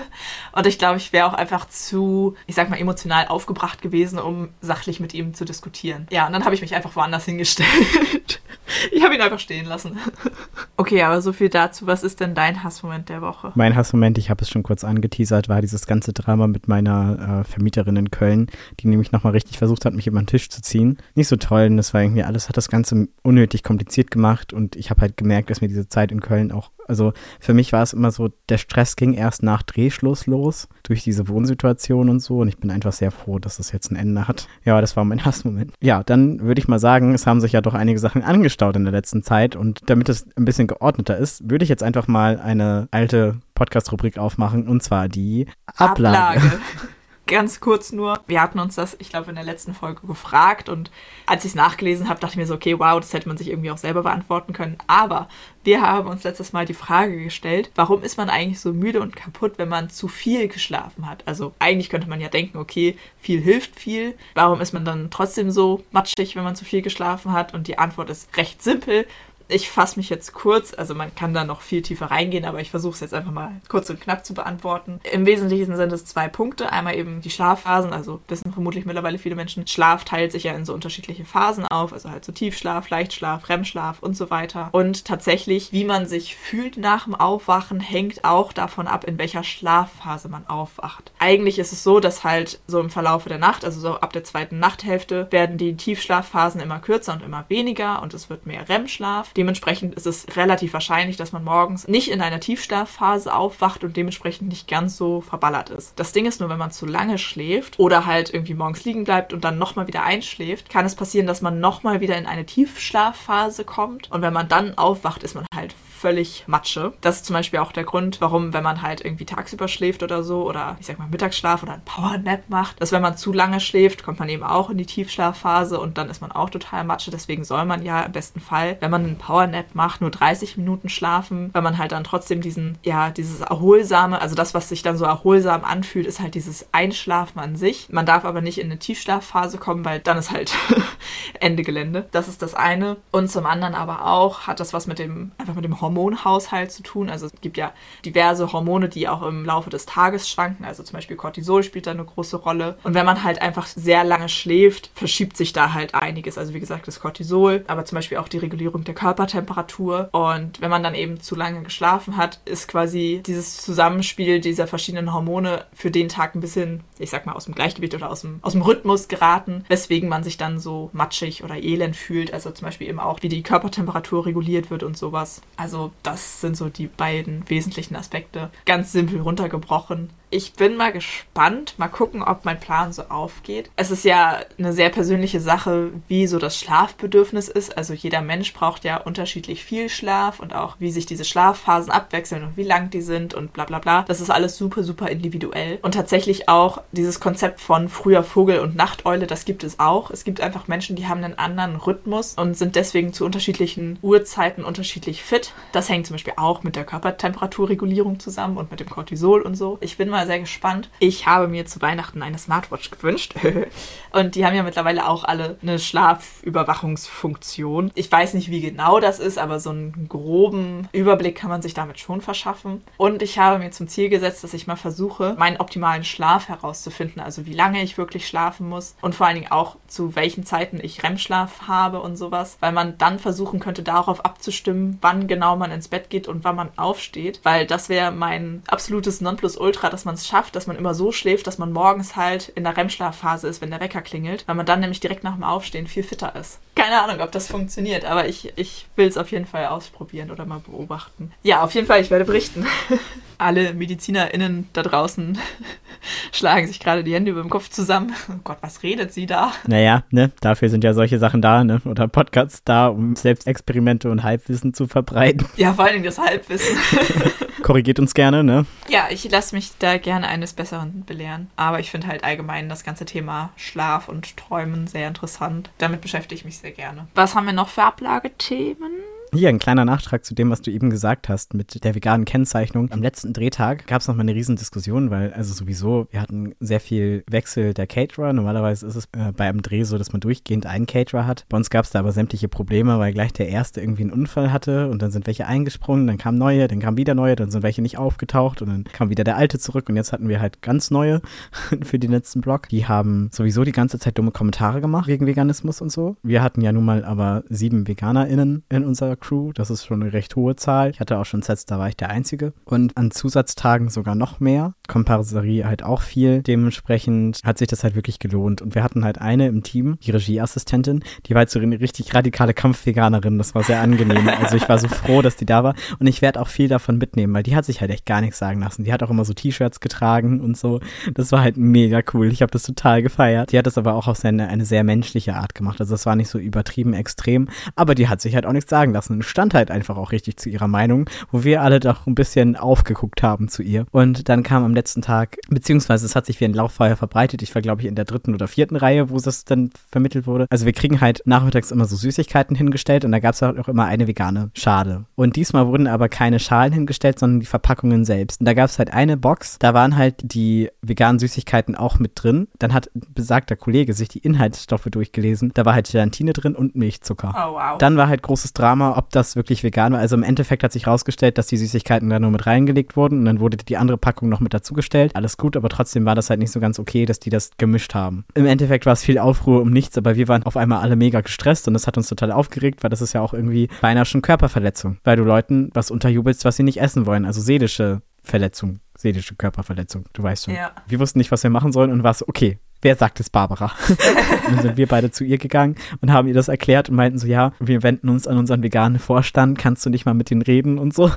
[0.52, 4.48] und ich glaube, ich wäre auch einfach zu, ich sag mal, emotional aufgebracht gewesen, um
[4.60, 6.06] sachlich mit ihm zu diskutieren.
[6.10, 8.40] Ja, und dann habe ich mich einfach woanders hingestellt.
[8.92, 9.98] ich habe ihn einfach stehen lassen.
[10.76, 11.86] okay, aber so viel dazu.
[11.86, 13.52] Was ist denn dein Hassmoment der Woche?
[13.54, 17.44] Mein Hassmoment, ich habe es schon kurz angeteasert, war dieses ganze Drama mit meiner äh,
[17.44, 18.48] Vermieterin in Köln,
[18.80, 20.98] die nämlich nochmal richtig versucht hat, mich über den Tisch zu ziehen.
[21.14, 24.90] Nicht so toll, das war irgendwie alles, hat das Ganze unnötig kompliziert gemacht und ich
[24.90, 27.92] habe halt gemerkt, dass mir diese Zeit in Köln auch also für mich war es
[27.92, 32.38] immer so, der Stress ging erst nach Drehschluss los, durch diese Wohnsituation und so.
[32.38, 34.48] Und ich bin einfach sehr froh, dass es jetzt ein Ende hat.
[34.64, 35.74] Ja, das war mein Hassmoment.
[35.80, 38.22] Ja, dann würde ich mal sagen, es haben sich ja doch einige Sachen
[38.58, 39.56] angestaut in der letzten Zeit.
[39.56, 44.18] Und damit es ein bisschen geordneter ist, würde ich jetzt einfach mal eine alte Podcast-Rubrik
[44.18, 45.46] aufmachen, und zwar die
[45.76, 46.40] Ablage.
[46.40, 46.60] Ablage.
[47.28, 50.90] ganz kurz nur, wir hatten uns das, ich glaube, in der letzten Folge gefragt und
[51.26, 53.48] als ich es nachgelesen habe, dachte ich mir so, okay, wow, das hätte man sich
[53.48, 54.78] irgendwie auch selber beantworten können.
[54.86, 55.28] Aber
[55.62, 59.14] wir haben uns letztes Mal die Frage gestellt, warum ist man eigentlich so müde und
[59.14, 61.22] kaputt, wenn man zu viel geschlafen hat?
[61.26, 64.14] Also eigentlich könnte man ja denken, okay, viel hilft viel.
[64.34, 67.52] Warum ist man dann trotzdem so matschig, wenn man zu viel geschlafen hat?
[67.52, 69.06] Und die Antwort ist recht simpel,
[69.48, 72.70] ich fasse mich jetzt kurz, also man kann da noch viel tiefer reingehen, aber ich
[72.70, 75.00] versuche es jetzt einfach mal kurz und knapp zu beantworten.
[75.10, 76.70] Im Wesentlichen sind es zwei Punkte.
[76.70, 80.66] Einmal eben die Schlafphasen, also wissen vermutlich mittlerweile viele Menschen, Schlaf teilt sich ja in
[80.66, 84.68] so unterschiedliche Phasen auf, also halt so Tiefschlaf, Leichtschlaf, REM-Schlaf und so weiter.
[84.72, 89.44] Und tatsächlich, wie man sich fühlt nach dem Aufwachen, hängt auch davon ab, in welcher
[89.44, 91.10] Schlafphase man aufwacht.
[91.18, 94.24] Eigentlich ist es so, dass halt so im Verlaufe der Nacht, also so ab der
[94.24, 99.32] zweiten Nachthälfte, werden die Tiefschlafphasen immer kürzer und immer weniger und es wird mehr REM-Schlaf.
[99.38, 104.48] Dementsprechend ist es relativ wahrscheinlich, dass man morgens nicht in einer Tiefschlafphase aufwacht und dementsprechend
[104.48, 105.92] nicht ganz so verballert ist.
[105.94, 109.32] Das Ding ist nur, wenn man zu lange schläft oder halt irgendwie morgens liegen bleibt
[109.32, 113.62] und dann nochmal wieder einschläft, kann es passieren, dass man nochmal wieder in eine Tiefschlafphase
[113.62, 114.10] kommt.
[114.10, 116.92] Und wenn man dann aufwacht, ist man halt völlig Matsche.
[117.00, 120.22] Das ist zum Beispiel auch der Grund, warum, wenn man halt irgendwie tagsüber schläft oder
[120.22, 123.60] so, oder ich sag mal Mittagsschlaf oder ein Powernap macht, dass wenn man zu lange
[123.60, 127.10] schläft, kommt man eben auch in die Tiefschlafphase und dann ist man auch total Matsche.
[127.10, 130.88] Deswegen soll man ja im besten Fall, wenn man einen Powernap macht, nur 30 Minuten
[130.88, 134.96] schlafen, weil man halt dann trotzdem diesen, ja, dieses erholsame, also das, was sich dann
[134.96, 137.88] so erholsam anfühlt, ist halt dieses Einschlafen an sich.
[137.90, 140.54] Man darf aber nicht in eine Tiefschlafphase kommen, weil dann ist halt
[141.40, 142.08] Ende Gelände.
[142.10, 142.96] Das ist das eine.
[143.10, 146.82] Und zum anderen aber auch hat das was mit dem, einfach mit dem Hormonhaushalt zu
[146.82, 147.10] tun.
[147.10, 147.72] Also es gibt ja
[148.06, 150.64] diverse Hormone, die auch im Laufe des Tages schwanken.
[150.64, 152.78] Also zum Beispiel Cortisol spielt da eine große Rolle.
[152.82, 156.38] Und wenn man halt einfach sehr lange schläft, verschiebt sich da halt einiges.
[156.38, 160.08] Also wie gesagt, das Cortisol, aber zum Beispiel auch die Regulierung der Körpertemperatur.
[160.12, 165.14] Und wenn man dann eben zu lange geschlafen hat, ist quasi dieses Zusammenspiel dieser verschiedenen
[165.14, 168.40] Hormone für den Tag ein bisschen, ich sag mal, aus dem Gleichgewicht oder aus dem,
[168.42, 172.32] aus dem Rhythmus geraten, weswegen man sich dann so matschig oder elend fühlt.
[172.32, 175.40] Also zum Beispiel eben auch, wie die Körpertemperatur reguliert wird und sowas.
[175.56, 178.50] Also also das sind so die beiden wesentlichen Aspekte.
[178.64, 180.10] Ganz simpel runtergebrochen.
[180.30, 183.70] Ich bin mal gespannt, mal gucken, ob mein Plan so aufgeht.
[183.76, 187.78] Es ist ja eine sehr persönliche Sache, wie so das Schlafbedürfnis ist.
[187.78, 192.44] Also jeder Mensch braucht ja unterschiedlich viel Schlaf und auch wie sich diese Schlafphasen abwechseln
[192.44, 194.02] und wie lang die sind und bla bla bla.
[194.02, 195.78] Das ist alles super, super individuell.
[195.80, 200.10] Und tatsächlich auch dieses Konzept von früher Vogel und Nachteule, das gibt es auch.
[200.10, 204.62] Es gibt einfach Menschen, die haben einen anderen Rhythmus und sind deswegen zu unterschiedlichen Uhrzeiten
[204.62, 205.54] unterschiedlich fit.
[205.72, 209.78] Das hängt zum Beispiel auch mit der Körpertemperaturregulierung zusammen und mit dem Cortisol und so.
[209.80, 210.90] Ich bin mal mal sehr gespannt.
[210.98, 213.36] Ich habe mir zu Weihnachten eine Smartwatch gewünscht.
[214.12, 217.92] und die haben ja mittlerweile auch alle eine Schlafüberwachungsfunktion.
[217.94, 221.74] Ich weiß nicht, wie genau das ist, aber so einen groben Überblick kann man sich
[221.74, 222.82] damit schon verschaffen.
[222.96, 227.22] Und ich habe mir zum Ziel gesetzt, dass ich mal versuche, meinen optimalen Schlaf herauszufinden.
[227.22, 230.80] Also wie lange ich wirklich schlafen muss und vor allen Dingen auch zu welchen Zeiten
[230.82, 232.56] ich REM-Schlaf habe und sowas.
[232.60, 236.56] Weil man dann versuchen könnte, darauf abzustimmen, wann genau man ins Bett geht und wann
[236.56, 237.38] man aufsteht.
[237.44, 241.46] Weil das wäre mein absolutes Nonplusultra, dass man es schafft, dass man immer so schläft,
[241.46, 244.44] dass man morgens halt in der REM-Schlafphase ist, wenn der Wecker klingelt.
[244.46, 246.58] Weil man dann nämlich direkt nach dem Aufstehen viel fitter ist.
[246.74, 250.46] Keine Ahnung, ob das funktioniert, aber ich, ich will es auf jeden Fall ausprobieren oder
[250.46, 251.32] mal beobachten.
[251.42, 252.66] Ja, auf jeden Fall, ich werde berichten.
[253.38, 255.38] Alle MedizinerInnen da draußen
[256.32, 258.12] schlagen sich gerade die Hände über dem Kopf zusammen.
[258.28, 259.52] Oh Gott, was redet sie da?
[259.66, 264.22] Naja, ne, dafür sind ja solche Sachen da, ne, oder Podcasts da, um Selbstexperimente und
[264.22, 265.48] Halbwissen zu verbreiten.
[265.56, 266.76] Ja, vor allen Dingen das Halbwissen.
[267.62, 268.66] Korrigiert uns gerne, ne?
[268.88, 271.50] Ja, ich lasse mich da gerne eines Besseren belehren.
[271.56, 275.70] Aber ich finde halt allgemein das ganze Thema Schlaf und Träumen sehr interessant.
[275.78, 277.06] Damit beschäftige ich mich sehr gerne.
[277.14, 278.92] Was haben wir noch für Ablagethemen?
[279.34, 282.90] Hier ein kleiner Nachtrag zu dem, was du eben gesagt hast mit der veganen Kennzeichnung.
[282.90, 286.54] Am letzten Drehtag gab es noch mal eine riesen Diskussion, weil also sowieso, wir hatten
[286.60, 288.32] sehr viel Wechsel der Caterer.
[288.32, 291.44] Normalerweise ist es äh, bei einem Dreh so, dass man durchgehend einen Caterer hat.
[291.50, 294.50] Bei uns gab es da aber sämtliche Probleme, weil gleich der erste irgendwie einen Unfall
[294.50, 297.62] hatte und dann sind welche eingesprungen, dann kamen neue, dann kamen wieder neue, dann sind
[297.62, 300.62] welche nicht aufgetaucht und dann kam wieder der alte zurück und jetzt hatten wir halt
[300.62, 301.20] ganz neue
[301.82, 302.70] für den letzten Blog.
[302.70, 306.16] Die haben sowieso die ganze Zeit dumme Kommentare gemacht wegen Veganismus und so.
[306.22, 309.52] Wir hatten ja nun mal aber sieben VeganerInnen in unserer Crew.
[309.52, 310.90] Das ist schon eine recht hohe Zahl.
[310.90, 312.52] Ich hatte auch schon Sets, da war ich der Einzige.
[312.64, 314.74] Und an Zusatztagen sogar noch mehr.
[314.88, 316.42] Komparserie halt auch viel.
[316.42, 318.62] Dementsprechend hat sich das halt wirklich gelohnt.
[318.62, 322.14] Und wir hatten halt eine im Team, die Regieassistentin, die war halt so eine richtig
[322.14, 323.38] radikale Kampfveganerin.
[323.38, 324.28] Das war sehr angenehm.
[324.38, 325.74] Also ich war so froh, dass die da war.
[325.98, 328.38] Und ich werde auch viel davon mitnehmen, weil die hat sich halt echt gar nichts
[328.38, 328.84] sagen lassen.
[328.84, 330.80] Die hat auch immer so T-Shirts getragen und so.
[331.12, 332.32] Das war halt mega cool.
[332.32, 333.52] Ich habe das total gefeiert.
[333.52, 335.80] Die hat das aber auch auf seine, eine sehr menschliche Art gemacht.
[335.80, 337.48] Also das war nicht so übertrieben extrem.
[337.74, 340.36] Aber die hat sich halt auch nichts sagen lassen und stand halt einfach auch richtig
[340.36, 343.86] zu ihrer Meinung, wo wir alle doch ein bisschen aufgeguckt haben zu ihr.
[343.90, 347.42] Und dann kam am letzten Tag, beziehungsweise es hat sich wie ein Lauffeuer verbreitet.
[347.42, 350.46] Ich war, glaube ich, in der dritten oder vierten Reihe, wo das dann vermittelt wurde.
[350.50, 353.68] Also wir kriegen halt nachmittags immer so Süßigkeiten hingestellt und da gab es halt auch
[353.68, 355.04] immer eine vegane Schale.
[355.14, 358.40] Und diesmal wurden aber keine Schalen hingestellt, sondern die Verpackungen selbst.
[358.40, 362.12] Und da gab es halt eine Box, da waren halt die veganen Süßigkeiten auch mit
[362.14, 362.48] drin.
[362.58, 365.52] Dann hat besagter Kollege sich die Inhaltsstoffe durchgelesen.
[365.54, 367.34] Da war halt Gelatine drin und Milchzucker.
[367.34, 367.78] Oh, wow.
[367.78, 370.00] Dann war halt großes Drama, ob das wirklich vegan war.
[370.00, 373.24] Also im Endeffekt hat sich rausgestellt, dass die Süßigkeiten da nur mit reingelegt wurden und
[373.24, 375.14] dann wurde die andere Packung noch mit dazugestellt.
[375.14, 377.94] Alles gut, aber trotzdem war das halt nicht so ganz okay, dass die das gemischt
[377.94, 378.24] haben.
[378.34, 381.20] Im Endeffekt war es viel Aufruhr um nichts, aber wir waren auf einmal alle mega
[381.20, 384.20] gestresst und das hat uns total aufgeregt, weil das ist ja auch irgendwie beinahe schon
[384.20, 387.24] Körperverletzung, weil du Leuten was unterjubelst, was sie nicht essen wollen.
[387.24, 390.54] Also seelische Verletzung, seelische Körperverletzung, du weißt schon.
[390.54, 390.72] Ja.
[390.88, 393.72] Wir wussten nicht, was wir machen sollen und war so, okay, wer sagt es Barbara?
[394.46, 397.26] dann sind wir beide zu ihr gegangen und haben ihr das erklärt und meinten so,
[397.26, 400.78] ja, wir wenden uns an unseren veganen Vorstand, kannst du nicht mal mit denen reden
[400.78, 401.10] und so.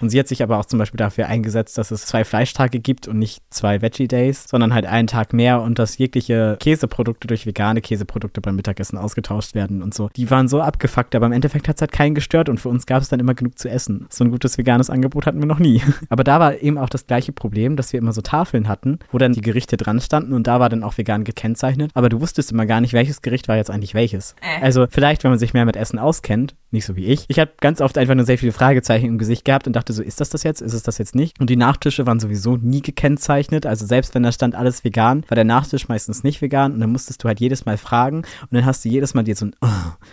[0.00, 3.08] Und sie hat sich aber auch zum Beispiel dafür eingesetzt, dass es zwei Fleischtage gibt
[3.08, 7.46] und nicht zwei Veggie Days, sondern halt einen Tag mehr und dass jegliche Käseprodukte durch
[7.46, 10.10] vegane Käseprodukte beim Mittagessen ausgetauscht werden und so.
[10.16, 12.86] Die waren so abgefuckt, aber im Endeffekt hat es halt keinen gestört und für uns
[12.86, 14.06] gab es dann immer genug zu essen.
[14.10, 15.82] So ein gutes veganes Angebot hatten wir noch nie.
[16.08, 19.18] Aber da war eben auch das gleiche Problem, dass wir immer so Tafeln hatten, wo
[19.18, 22.52] dann die Gerichte dran standen und da war dann auch vegan gekennzeichnet, aber du wusstest
[22.52, 24.34] immer gar nicht, welches Gericht war jetzt eigentlich welches.
[24.40, 24.62] Äh.
[24.62, 27.24] Also vielleicht, wenn man sich mehr mit Essen auskennt, nicht so wie ich.
[27.28, 30.02] Ich habe ganz oft einfach nur sehr viele Fragezeichen im Gesicht gehabt und dachte so,
[30.02, 30.60] ist das das jetzt?
[30.60, 31.40] Ist es das jetzt nicht?
[31.40, 33.66] Und die Nachtische waren sowieso nie gekennzeichnet.
[33.66, 36.90] Also selbst wenn da stand alles vegan, war der Nachtisch meistens nicht vegan und dann
[36.90, 39.54] musstest du halt jedes Mal fragen und dann hast du jedes Mal dir so ein
[39.62, 39.68] oh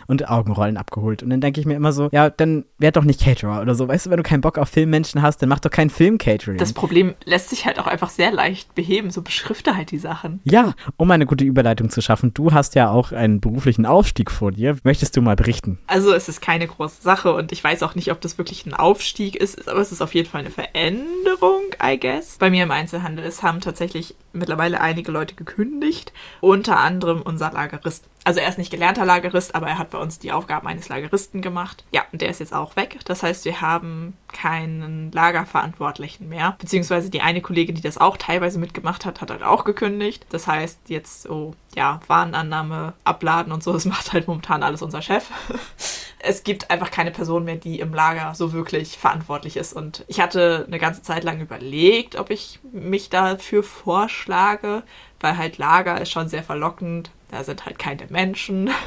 [0.08, 1.24] und Augenrollen abgeholt.
[1.24, 3.88] Und dann denke ich mir immer so, ja, dann werd doch nicht Caterer oder so.
[3.88, 6.58] Weißt du, wenn du keinen Bock auf Filmmenschen hast, dann mach doch keinen Film-Catering.
[6.58, 9.12] Das Problem lässt sich halt auch einfach sehr leicht beheben.
[9.12, 10.40] So beschrifte halt die Sachen.
[10.44, 14.52] Ja, um eine gute Überleitung zu schaffen, du hast ja auch einen beruflichen Aufstieg vor
[14.52, 14.78] dir.
[14.84, 15.80] Möchtest du mal berichten?
[15.88, 18.76] Also es ist keine große Sache und ich weiß auch nicht, ob das wirklich ein
[18.76, 22.38] Aufstieg ist, aber es ist auf jeden Fall eine Veränderung, I guess.
[22.38, 23.26] Bei mir im Einzelhandel.
[23.26, 28.06] Es haben tatsächlich mittlerweile einige Leute gekündigt, unter anderem unser Lagerist.
[28.26, 31.42] Also er ist nicht gelernter Lagerist, aber er hat bei uns die Aufgaben eines Lageristen
[31.42, 31.84] gemacht.
[31.92, 33.00] Ja, und der ist jetzt auch weg.
[33.06, 36.56] Das heißt, wir haben keinen Lagerverantwortlichen mehr.
[36.60, 40.28] Beziehungsweise die eine Kollegin, die das auch teilweise mitgemacht hat, hat halt auch gekündigt.
[40.30, 45.02] Das heißt, jetzt so, ja, Warenannahme, Abladen und so, das macht halt momentan alles unser
[45.02, 45.32] Chef.
[46.20, 49.74] es gibt einfach keine Person mehr, die im Lager so wirklich verantwortlich ist.
[49.74, 54.84] Und ich hatte eine ganze Zeit lang überlegt, ob ich mich dafür vorschlage,
[55.20, 57.12] weil halt Lager ist schon sehr verlockend.
[57.32, 58.70] Da sind halt keine Menschen.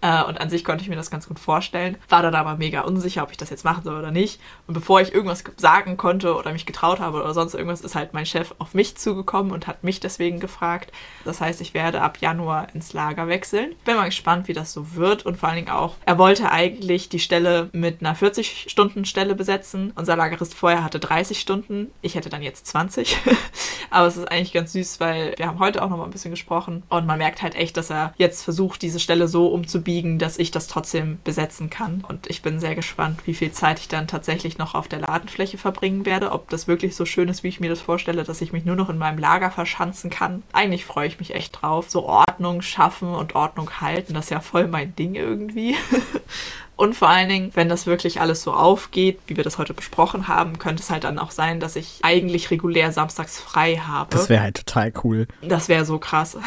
[0.00, 1.96] Äh, und an sich konnte ich mir das ganz gut vorstellen.
[2.08, 4.40] War dann aber mega unsicher, ob ich das jetzt machen soll oder nicht.
[4.66, 8.14] Und bevor ich irgendwas sagen konnte oder mich getraut habe oder sonst irgendwas, ist halt
[8.14, 10.92] mein Chef auf mich zugekommen und hat mich deswegen gefragt.
[11.24, 13.74] Das heißt, ich werde ab Januar ins Lager wechseln.
[13.84, 17.08] Bin mal gespannt, wie das so wird und vor allen Dingen auch, er wollte eigentlich
[17.08, 19.92] die Stelle mit einer 40-Stunden-Stelle besetzen.
[19.96, 21.90] Unser Lagerist vorher hatte 30 Stunden.
[22.02, 23.18] Ich hätte dann jetzt 20.
[23.90, 26.30] aber es ist eigentlich ganz süß, weil wir haben heute auch noch mal ein bisschen
[26.30, 30.18] gesprochen und man merkt halt echt, dass er jetzt versucht, diese Stelle so umzubiegen, biegen,
[30.18, 32.04] dass ich das trotzdem besetzen kann.
[32.06, 35.56] Und ich bin sehr gespannt, wie viel Zeit ich dann tatsächlich noch auf der Ladenfläche
[35.56, 36.30] verbringen werde.
[36.32, 38.76] Ob das wirklich so schön ist, wie ich mir das vorstelle, dass ich mich nur
[38.76, 40.42] noch in meinem Lager verschanzen kann.
[40.52, 41.88] Eigentlich freue ich mich echt drauf.
[41.88, 45.74] So Ordnung schaffen und Ordnung halten, das ist ja voll mein Ding irgendwie.
[46.78, 50.28] Und vor allen Dingen, wenn das wirklich alles so aufgeht, wie wir das heute besprochen
[50.28, 54.10] haben, könnte es halt dann auch sein, dass ich eigentlich regulär samstags frei habe.
[54.10, 55.26] Das wäre halt total cool.
[55.42, 56.38] Das wäre so krass.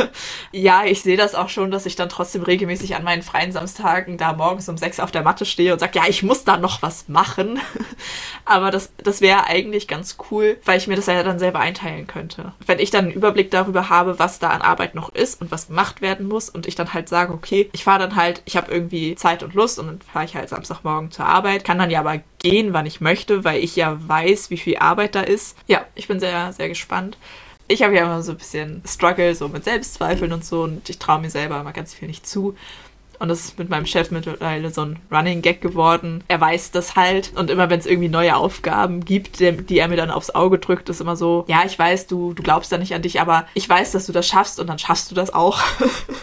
[0.52, 4.16] ja, ich sehe das auch schon, dass ich dann trotzdem regelmäßig an meinen freien Samstagen
[4.16, 6.82] da morgens um sechs auf der Matte stehe und sage, ja, ich muss da noch
[6.82, 7.58] was machen.
[8.50, 12.08] Aber das, das wäre eigentlich ganz cool, weil ich mir das ja dann selber einteilen
[12.08, 12.52] könnte.
[12.66, 15.68] Wenn ich dann einen Überblick darüber habe, was da an Arbeit noch ist und was
[15.68, 18.72] gemacht werden muss und ich dann halt sage, okay, ich fahre dann halt, ich habe
[18.72, 22.00] irgendwie Zeit und Lust und dann fahre ich halt Samstagmorgen zur Arbeit, kann dann ja
[22.00, 25.56] aber gehen, wann ich möchte, weil ich ja weiß, wie viel Arbeit da ist.
[25.68, 27.18] Ja, ich bin sehr, sehr gespannt.
[27.68, 30.98] Ich habe ja immer so ein bisschen Struggle, so mit Selbstzweifeln und so und ich
[30.98, 32.56] traue mir selber immer ganz viel nicht zu.
[33.20, 36.24] Und das ist mit meinem Chef mittlerweile so ein Running Gag geworden.
[36.26, 37.32] Er weiß das halt.
[37.36, 40.88] Und immer wenn es irgendwie neue Aufgaben gibt, die, er mir dann aufs Auge drückt,
[40.88, 43.68] ist immer so, ja, ich weiß, du, du glaubst da nicht an dich, aber ich
[43.68, 45.60] weiß, dass du das schaffst und dann schaffst du das auch.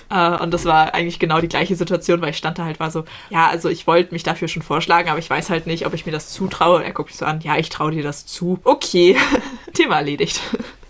[0.10, 2.92] Äh, und das war eigentlich genau die gleiche Situation, weil ich stand da halt, war
[2.92, 5.94] so, ja, also ich wollte mich dafür schon vorschlagen, aber ich weiß halt nicht, ob
[5.94, 6.78] ich mir das zutraue.
[6.78, 8.58] Und er guckt mich so an, ja, ich traue dir das zu.
[8.64, 9.18] Okay,
[9.74, 10.40] Thema erledigt.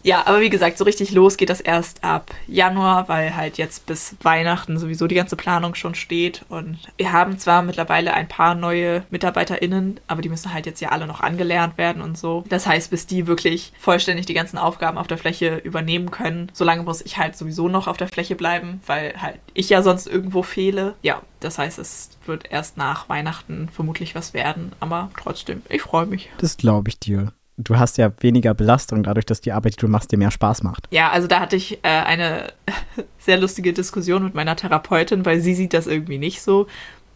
[0.08, 3.88] Ja, aber wie gesagt, so richtig los geht das erst ab Januar, weil halt jetzt
[3.88, 6.46] bis Weihnachten sowieso die ganze Planung schon steht.
[6.48, 10.94] Und wir haben zwar mittlerweile ein paar neue MitarbeiterInnen, aber die müssen halt jetzt ja
[10.94, 12.46] alle noch angelernt werden und so.
[12.48, 16.84] Das heißt, bis die wirklich vollständig die ganzen Aufgaben auf der Fläche übernehmen können, solange
[16.84, 20.42] muss ich halt sowieso noch auf der Fläche bleiben, weil halt ich ja sonst irgendwo
[20.42, 20.94] fehle.
[21.02, 26.06] Ja, das heißt, es wird erst nach Weihnachten vermutlich was werden, aber trotzdem, ich freue
[26.06, 26.30] mich.
[26.38, 29.88] Das glaube ich dir du hast ja weniger Belastung dadurch, dass die Arbeit, die du
[29.88, 30.88] machst, dir mehr Spaß macht.
[30.92, 32.54] Ja, also da hatte ich äh, eine
[33.20, 36.68] sehr lustige Diskussion mit meiner Therapeutin, weil sie sieht das irgendwie nicht so.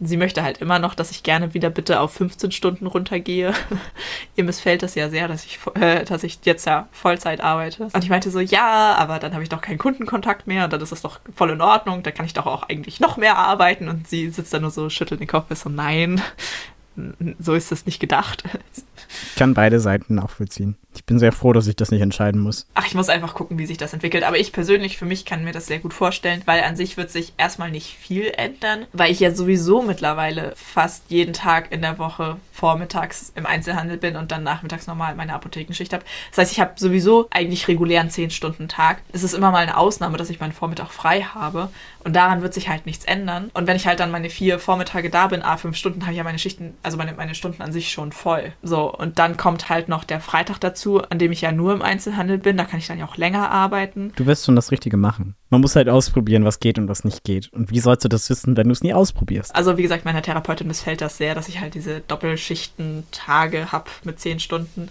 [0.04, 3.54] Sie möchte halt immer noch, dass ich gerne wieder bitte auf 15 Stunden runtergehe.
[4.36, 7.90] Ihr missfällt das ja sehr, dass ich, äh, dass ich jetzt ja Vollzeit arbeite.
[7.94, 10.82] Und ich meinte so, ja, aber dann habe ich doch keinen Kundenkontakt mehr und dann
[10.82, 12.02] ist das doch voll in Ordnung.
[12.02, 13.90] Da kann ich doch auch eigentlich noch mehr arbeiten.
[13.90, 16.20] Und sie sitzt da nur so, schüttelt den Kopf, ist so, nein,
[17.40, 18.44] so ist das nicht gedacht.
[19.30, 20.78] Ich kann beide Seiten nachvollziehen.
[20.94, 22.68] Ich bin sehr froh, dass ich das nicht entscheiden muss.
[22.74, 24.24] Ach, ich muss einfach gucken, wie sich das entwickelt.
[24.24, 27.12] Aber ich persönlich, für mich kann mir das sehr gut vorstellen, weil an sich wird
[27.12, 31.98] sich erstmal nicht viel ändern, weil ich ja sowieso mittlerweile fast jeden Tag in der
[31.98, 36.04] Woche vormittags im Einzelhandel bin und dann nachmittags normal meine Apothekenschicht habe.
[36.30, 39.02] Das heißt, ich habe sowieso eigentlich regulären 10-Stunden-Tag.
[39.14, 41.70] Es ist immer mal eine Ausnahme, dass ich meinen Vormittag frei habe.
[42.04, 43.52] Und daran wird sich halt nichts ändern.
[43.54, 46.18] Und wenn ich halt dann meine vier Vormittage da bin, a fünf Stunden, habe ich
[46.18, 48.54] ja meine Schichten, also meine, meine Stunden an sich schon voll.
[48.64, 51.82] So, und dann kommt halt noch der Freitag dazu, an dem ich ja nur im
[51.82, 52.58] Einzelhandel bin.
[52.58, 54.14] Da kann ich dann ja auch länger arbeiten.
[54.16, 55.36] Du wirst schon das Richtige machen.
[55.50, 57.52] Man muss halt ausprobieren, was geht und was nicht geht.
[57.52, 59.54] Und wie sollst du das wissen, wenn du es nie ausprobierst?
[59.54, 64.20] Also, wie gesagt, meiner Therapeutin missfällt das sehr, dass ich halt diese Doppelschichten-Tage habe mit
[64.20, 64.90] zehn Stunden.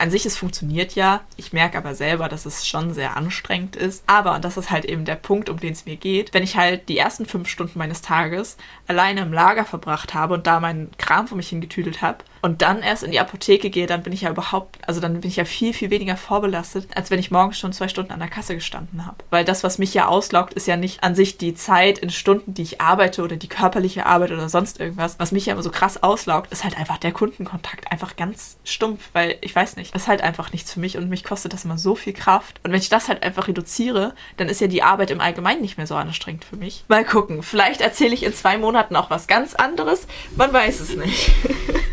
[0.00, 1.20] An sich, es funktioniert ja.
[1.36, 4.02] Ich merke aber selber, dass es schon sehr anstrengend ist.
[4.06, 6.56] Aber, und das ist halt eben der Punkt, um den es mir geht, wenn ich
[6.56, 10.90] halt die ersten fünf Stunden meines Tages alleine im Lager verbracht habe und da meinen
[10.96, 14.22] Kram vor mich hingetüdelt habe, und dann erst in die Apotheke gehe, dann bin ich
[14.22, 17.58] ja überhaupt, also dann bin ich ja viel, viel weniger vorbelastet, als wenn ich morgens
[17.58, 19.16] schon zwei Stunden an der Kasse gestanden habe.
[19.28, 22.54] Weil das, was mich ja auslaugt, ist ja nicht an sich die Zeit in Stunden,
[22.54, 25.18] die ich arbeite oder die körperliche Arbeit oder sonst irgendwas.
[25.18, 27.92] Was mich ja immer so krass auslaugt, ist halt einfach der Kundenkontakt.
[27.92, 31.08] Einfach ganz stumpf, weil ich weiß nicht, das ist halt einfach nichts für mich und
[31.08, 32.60] mich kostet das immer so viel Kraft.
[32.62, 35.76] Und wenn ich das halt einfach reduziere, dann ist ja die Arbeit im Allgemeinen nicht
[35.76, 36.84] mehr so anstrengend für mich.
[36.88, 40.06] Mal gucken, vielleicht erzähle ich in zwei Monaten auch was ganz anderes.
[40.36, 41.32] Man weiß es nicht.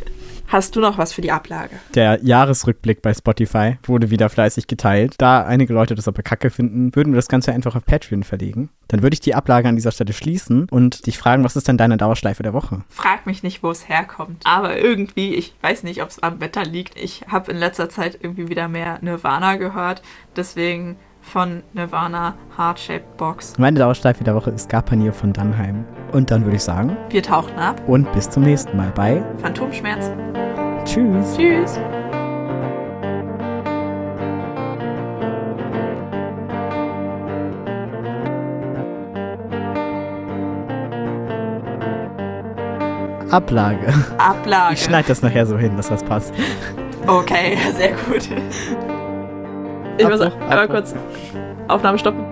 [0.47, 1.75] Hast du noch was für die Ablage?
[1.93, 5.15] Der Jahresrückblick bei Spotify wurde wieder fleißig geteilt.
[5.17, 8.69] Da einige Leute das aber kacke finden, würden wir das Ganze einfach auf Patreon verlegen.
[8.87, 11.77] Dann würde ich die Ablage an dieser Stelle schließen und dich fragen, was ist denn
[11.77, 12.83] deine Dauerschleife der Woche?
[12.87, 14.43] Frag mich nicht, wo es herkommt.
[14.45, 16.97] Aber irgendwie, ich weiß nicht, ob es am Wetter liegt.
[16.97, 20.01] Ich habe in letzter Zeit irgendwie wieder mehr Nirvana gehört.
[20.37, 20.95] Deswegen
[21.27, 23.53] von Nirvana Heart Shaped Box.
[23.57, 25.85] Meine Dauerschleife der Woche ist Garpanier von Dannheim.
[26.13, 27.81] Und dann würde ich sagen, wir tauchen ab.
[27.87, 30.11] Und bis zum nächsten Mal bei Phantomschmerz.
[30.85, 31.35] Tschüss.
[31.35, 31.79] Tschüss.
[43.29, 43.93] Ablage.
[44.17, 44.73] Ablage.
[44.75, 46.33] Ich schneide das nachher so hin, dass das passt.
[47.05, 48.29] Okay, sehr gut.
[49.97, 50.75] Ich muss Abbruch, einmal Abbruch.
[50.75, 50.95] kurz
[51.67, 52.23] Aufnahme stoppen.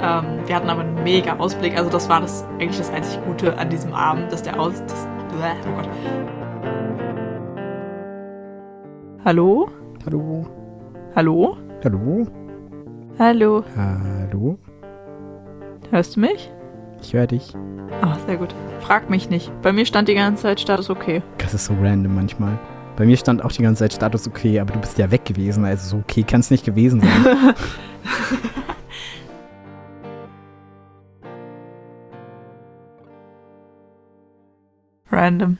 [0.00, 1.76] Ähm, wir hatten aber einen mega Ausblick.
[1.76, 4.82] Also das war das eigentlich das einzig Gute an diesem Abend, dass der Aus...
[4.82, 5.88] Das, Bäh, oh Gott.
[9.24, 9.70] Hallo?
[10.04, 10.46] Hallo.
[11.14, 11.56] Hallo?
[11.84, 12.26] Hallo.
[13.18, 13.64] Hallo?
[13.76, 14.58] Hallo.
[15.90, 16.50] Hörst du mich?
[17.02, 17.54] Ich höre dich.
[18.00, 18.54] Ah, sehr gut.
[18.80, 19.52] Frag mich nicht.
[19.62, 21.22] Bei mir stand die ganze Zeit Status okay.
[21.38, 22.58] Das ist so random manchmal.
[23.02, 25.64] Bei mir stand auch die ganze Zeit Status okay, aber du bist ja weg gewesen,
[25.64, 27.10] also so okay kann es nicht gewesen sein.
[35.10, 35.58] Random.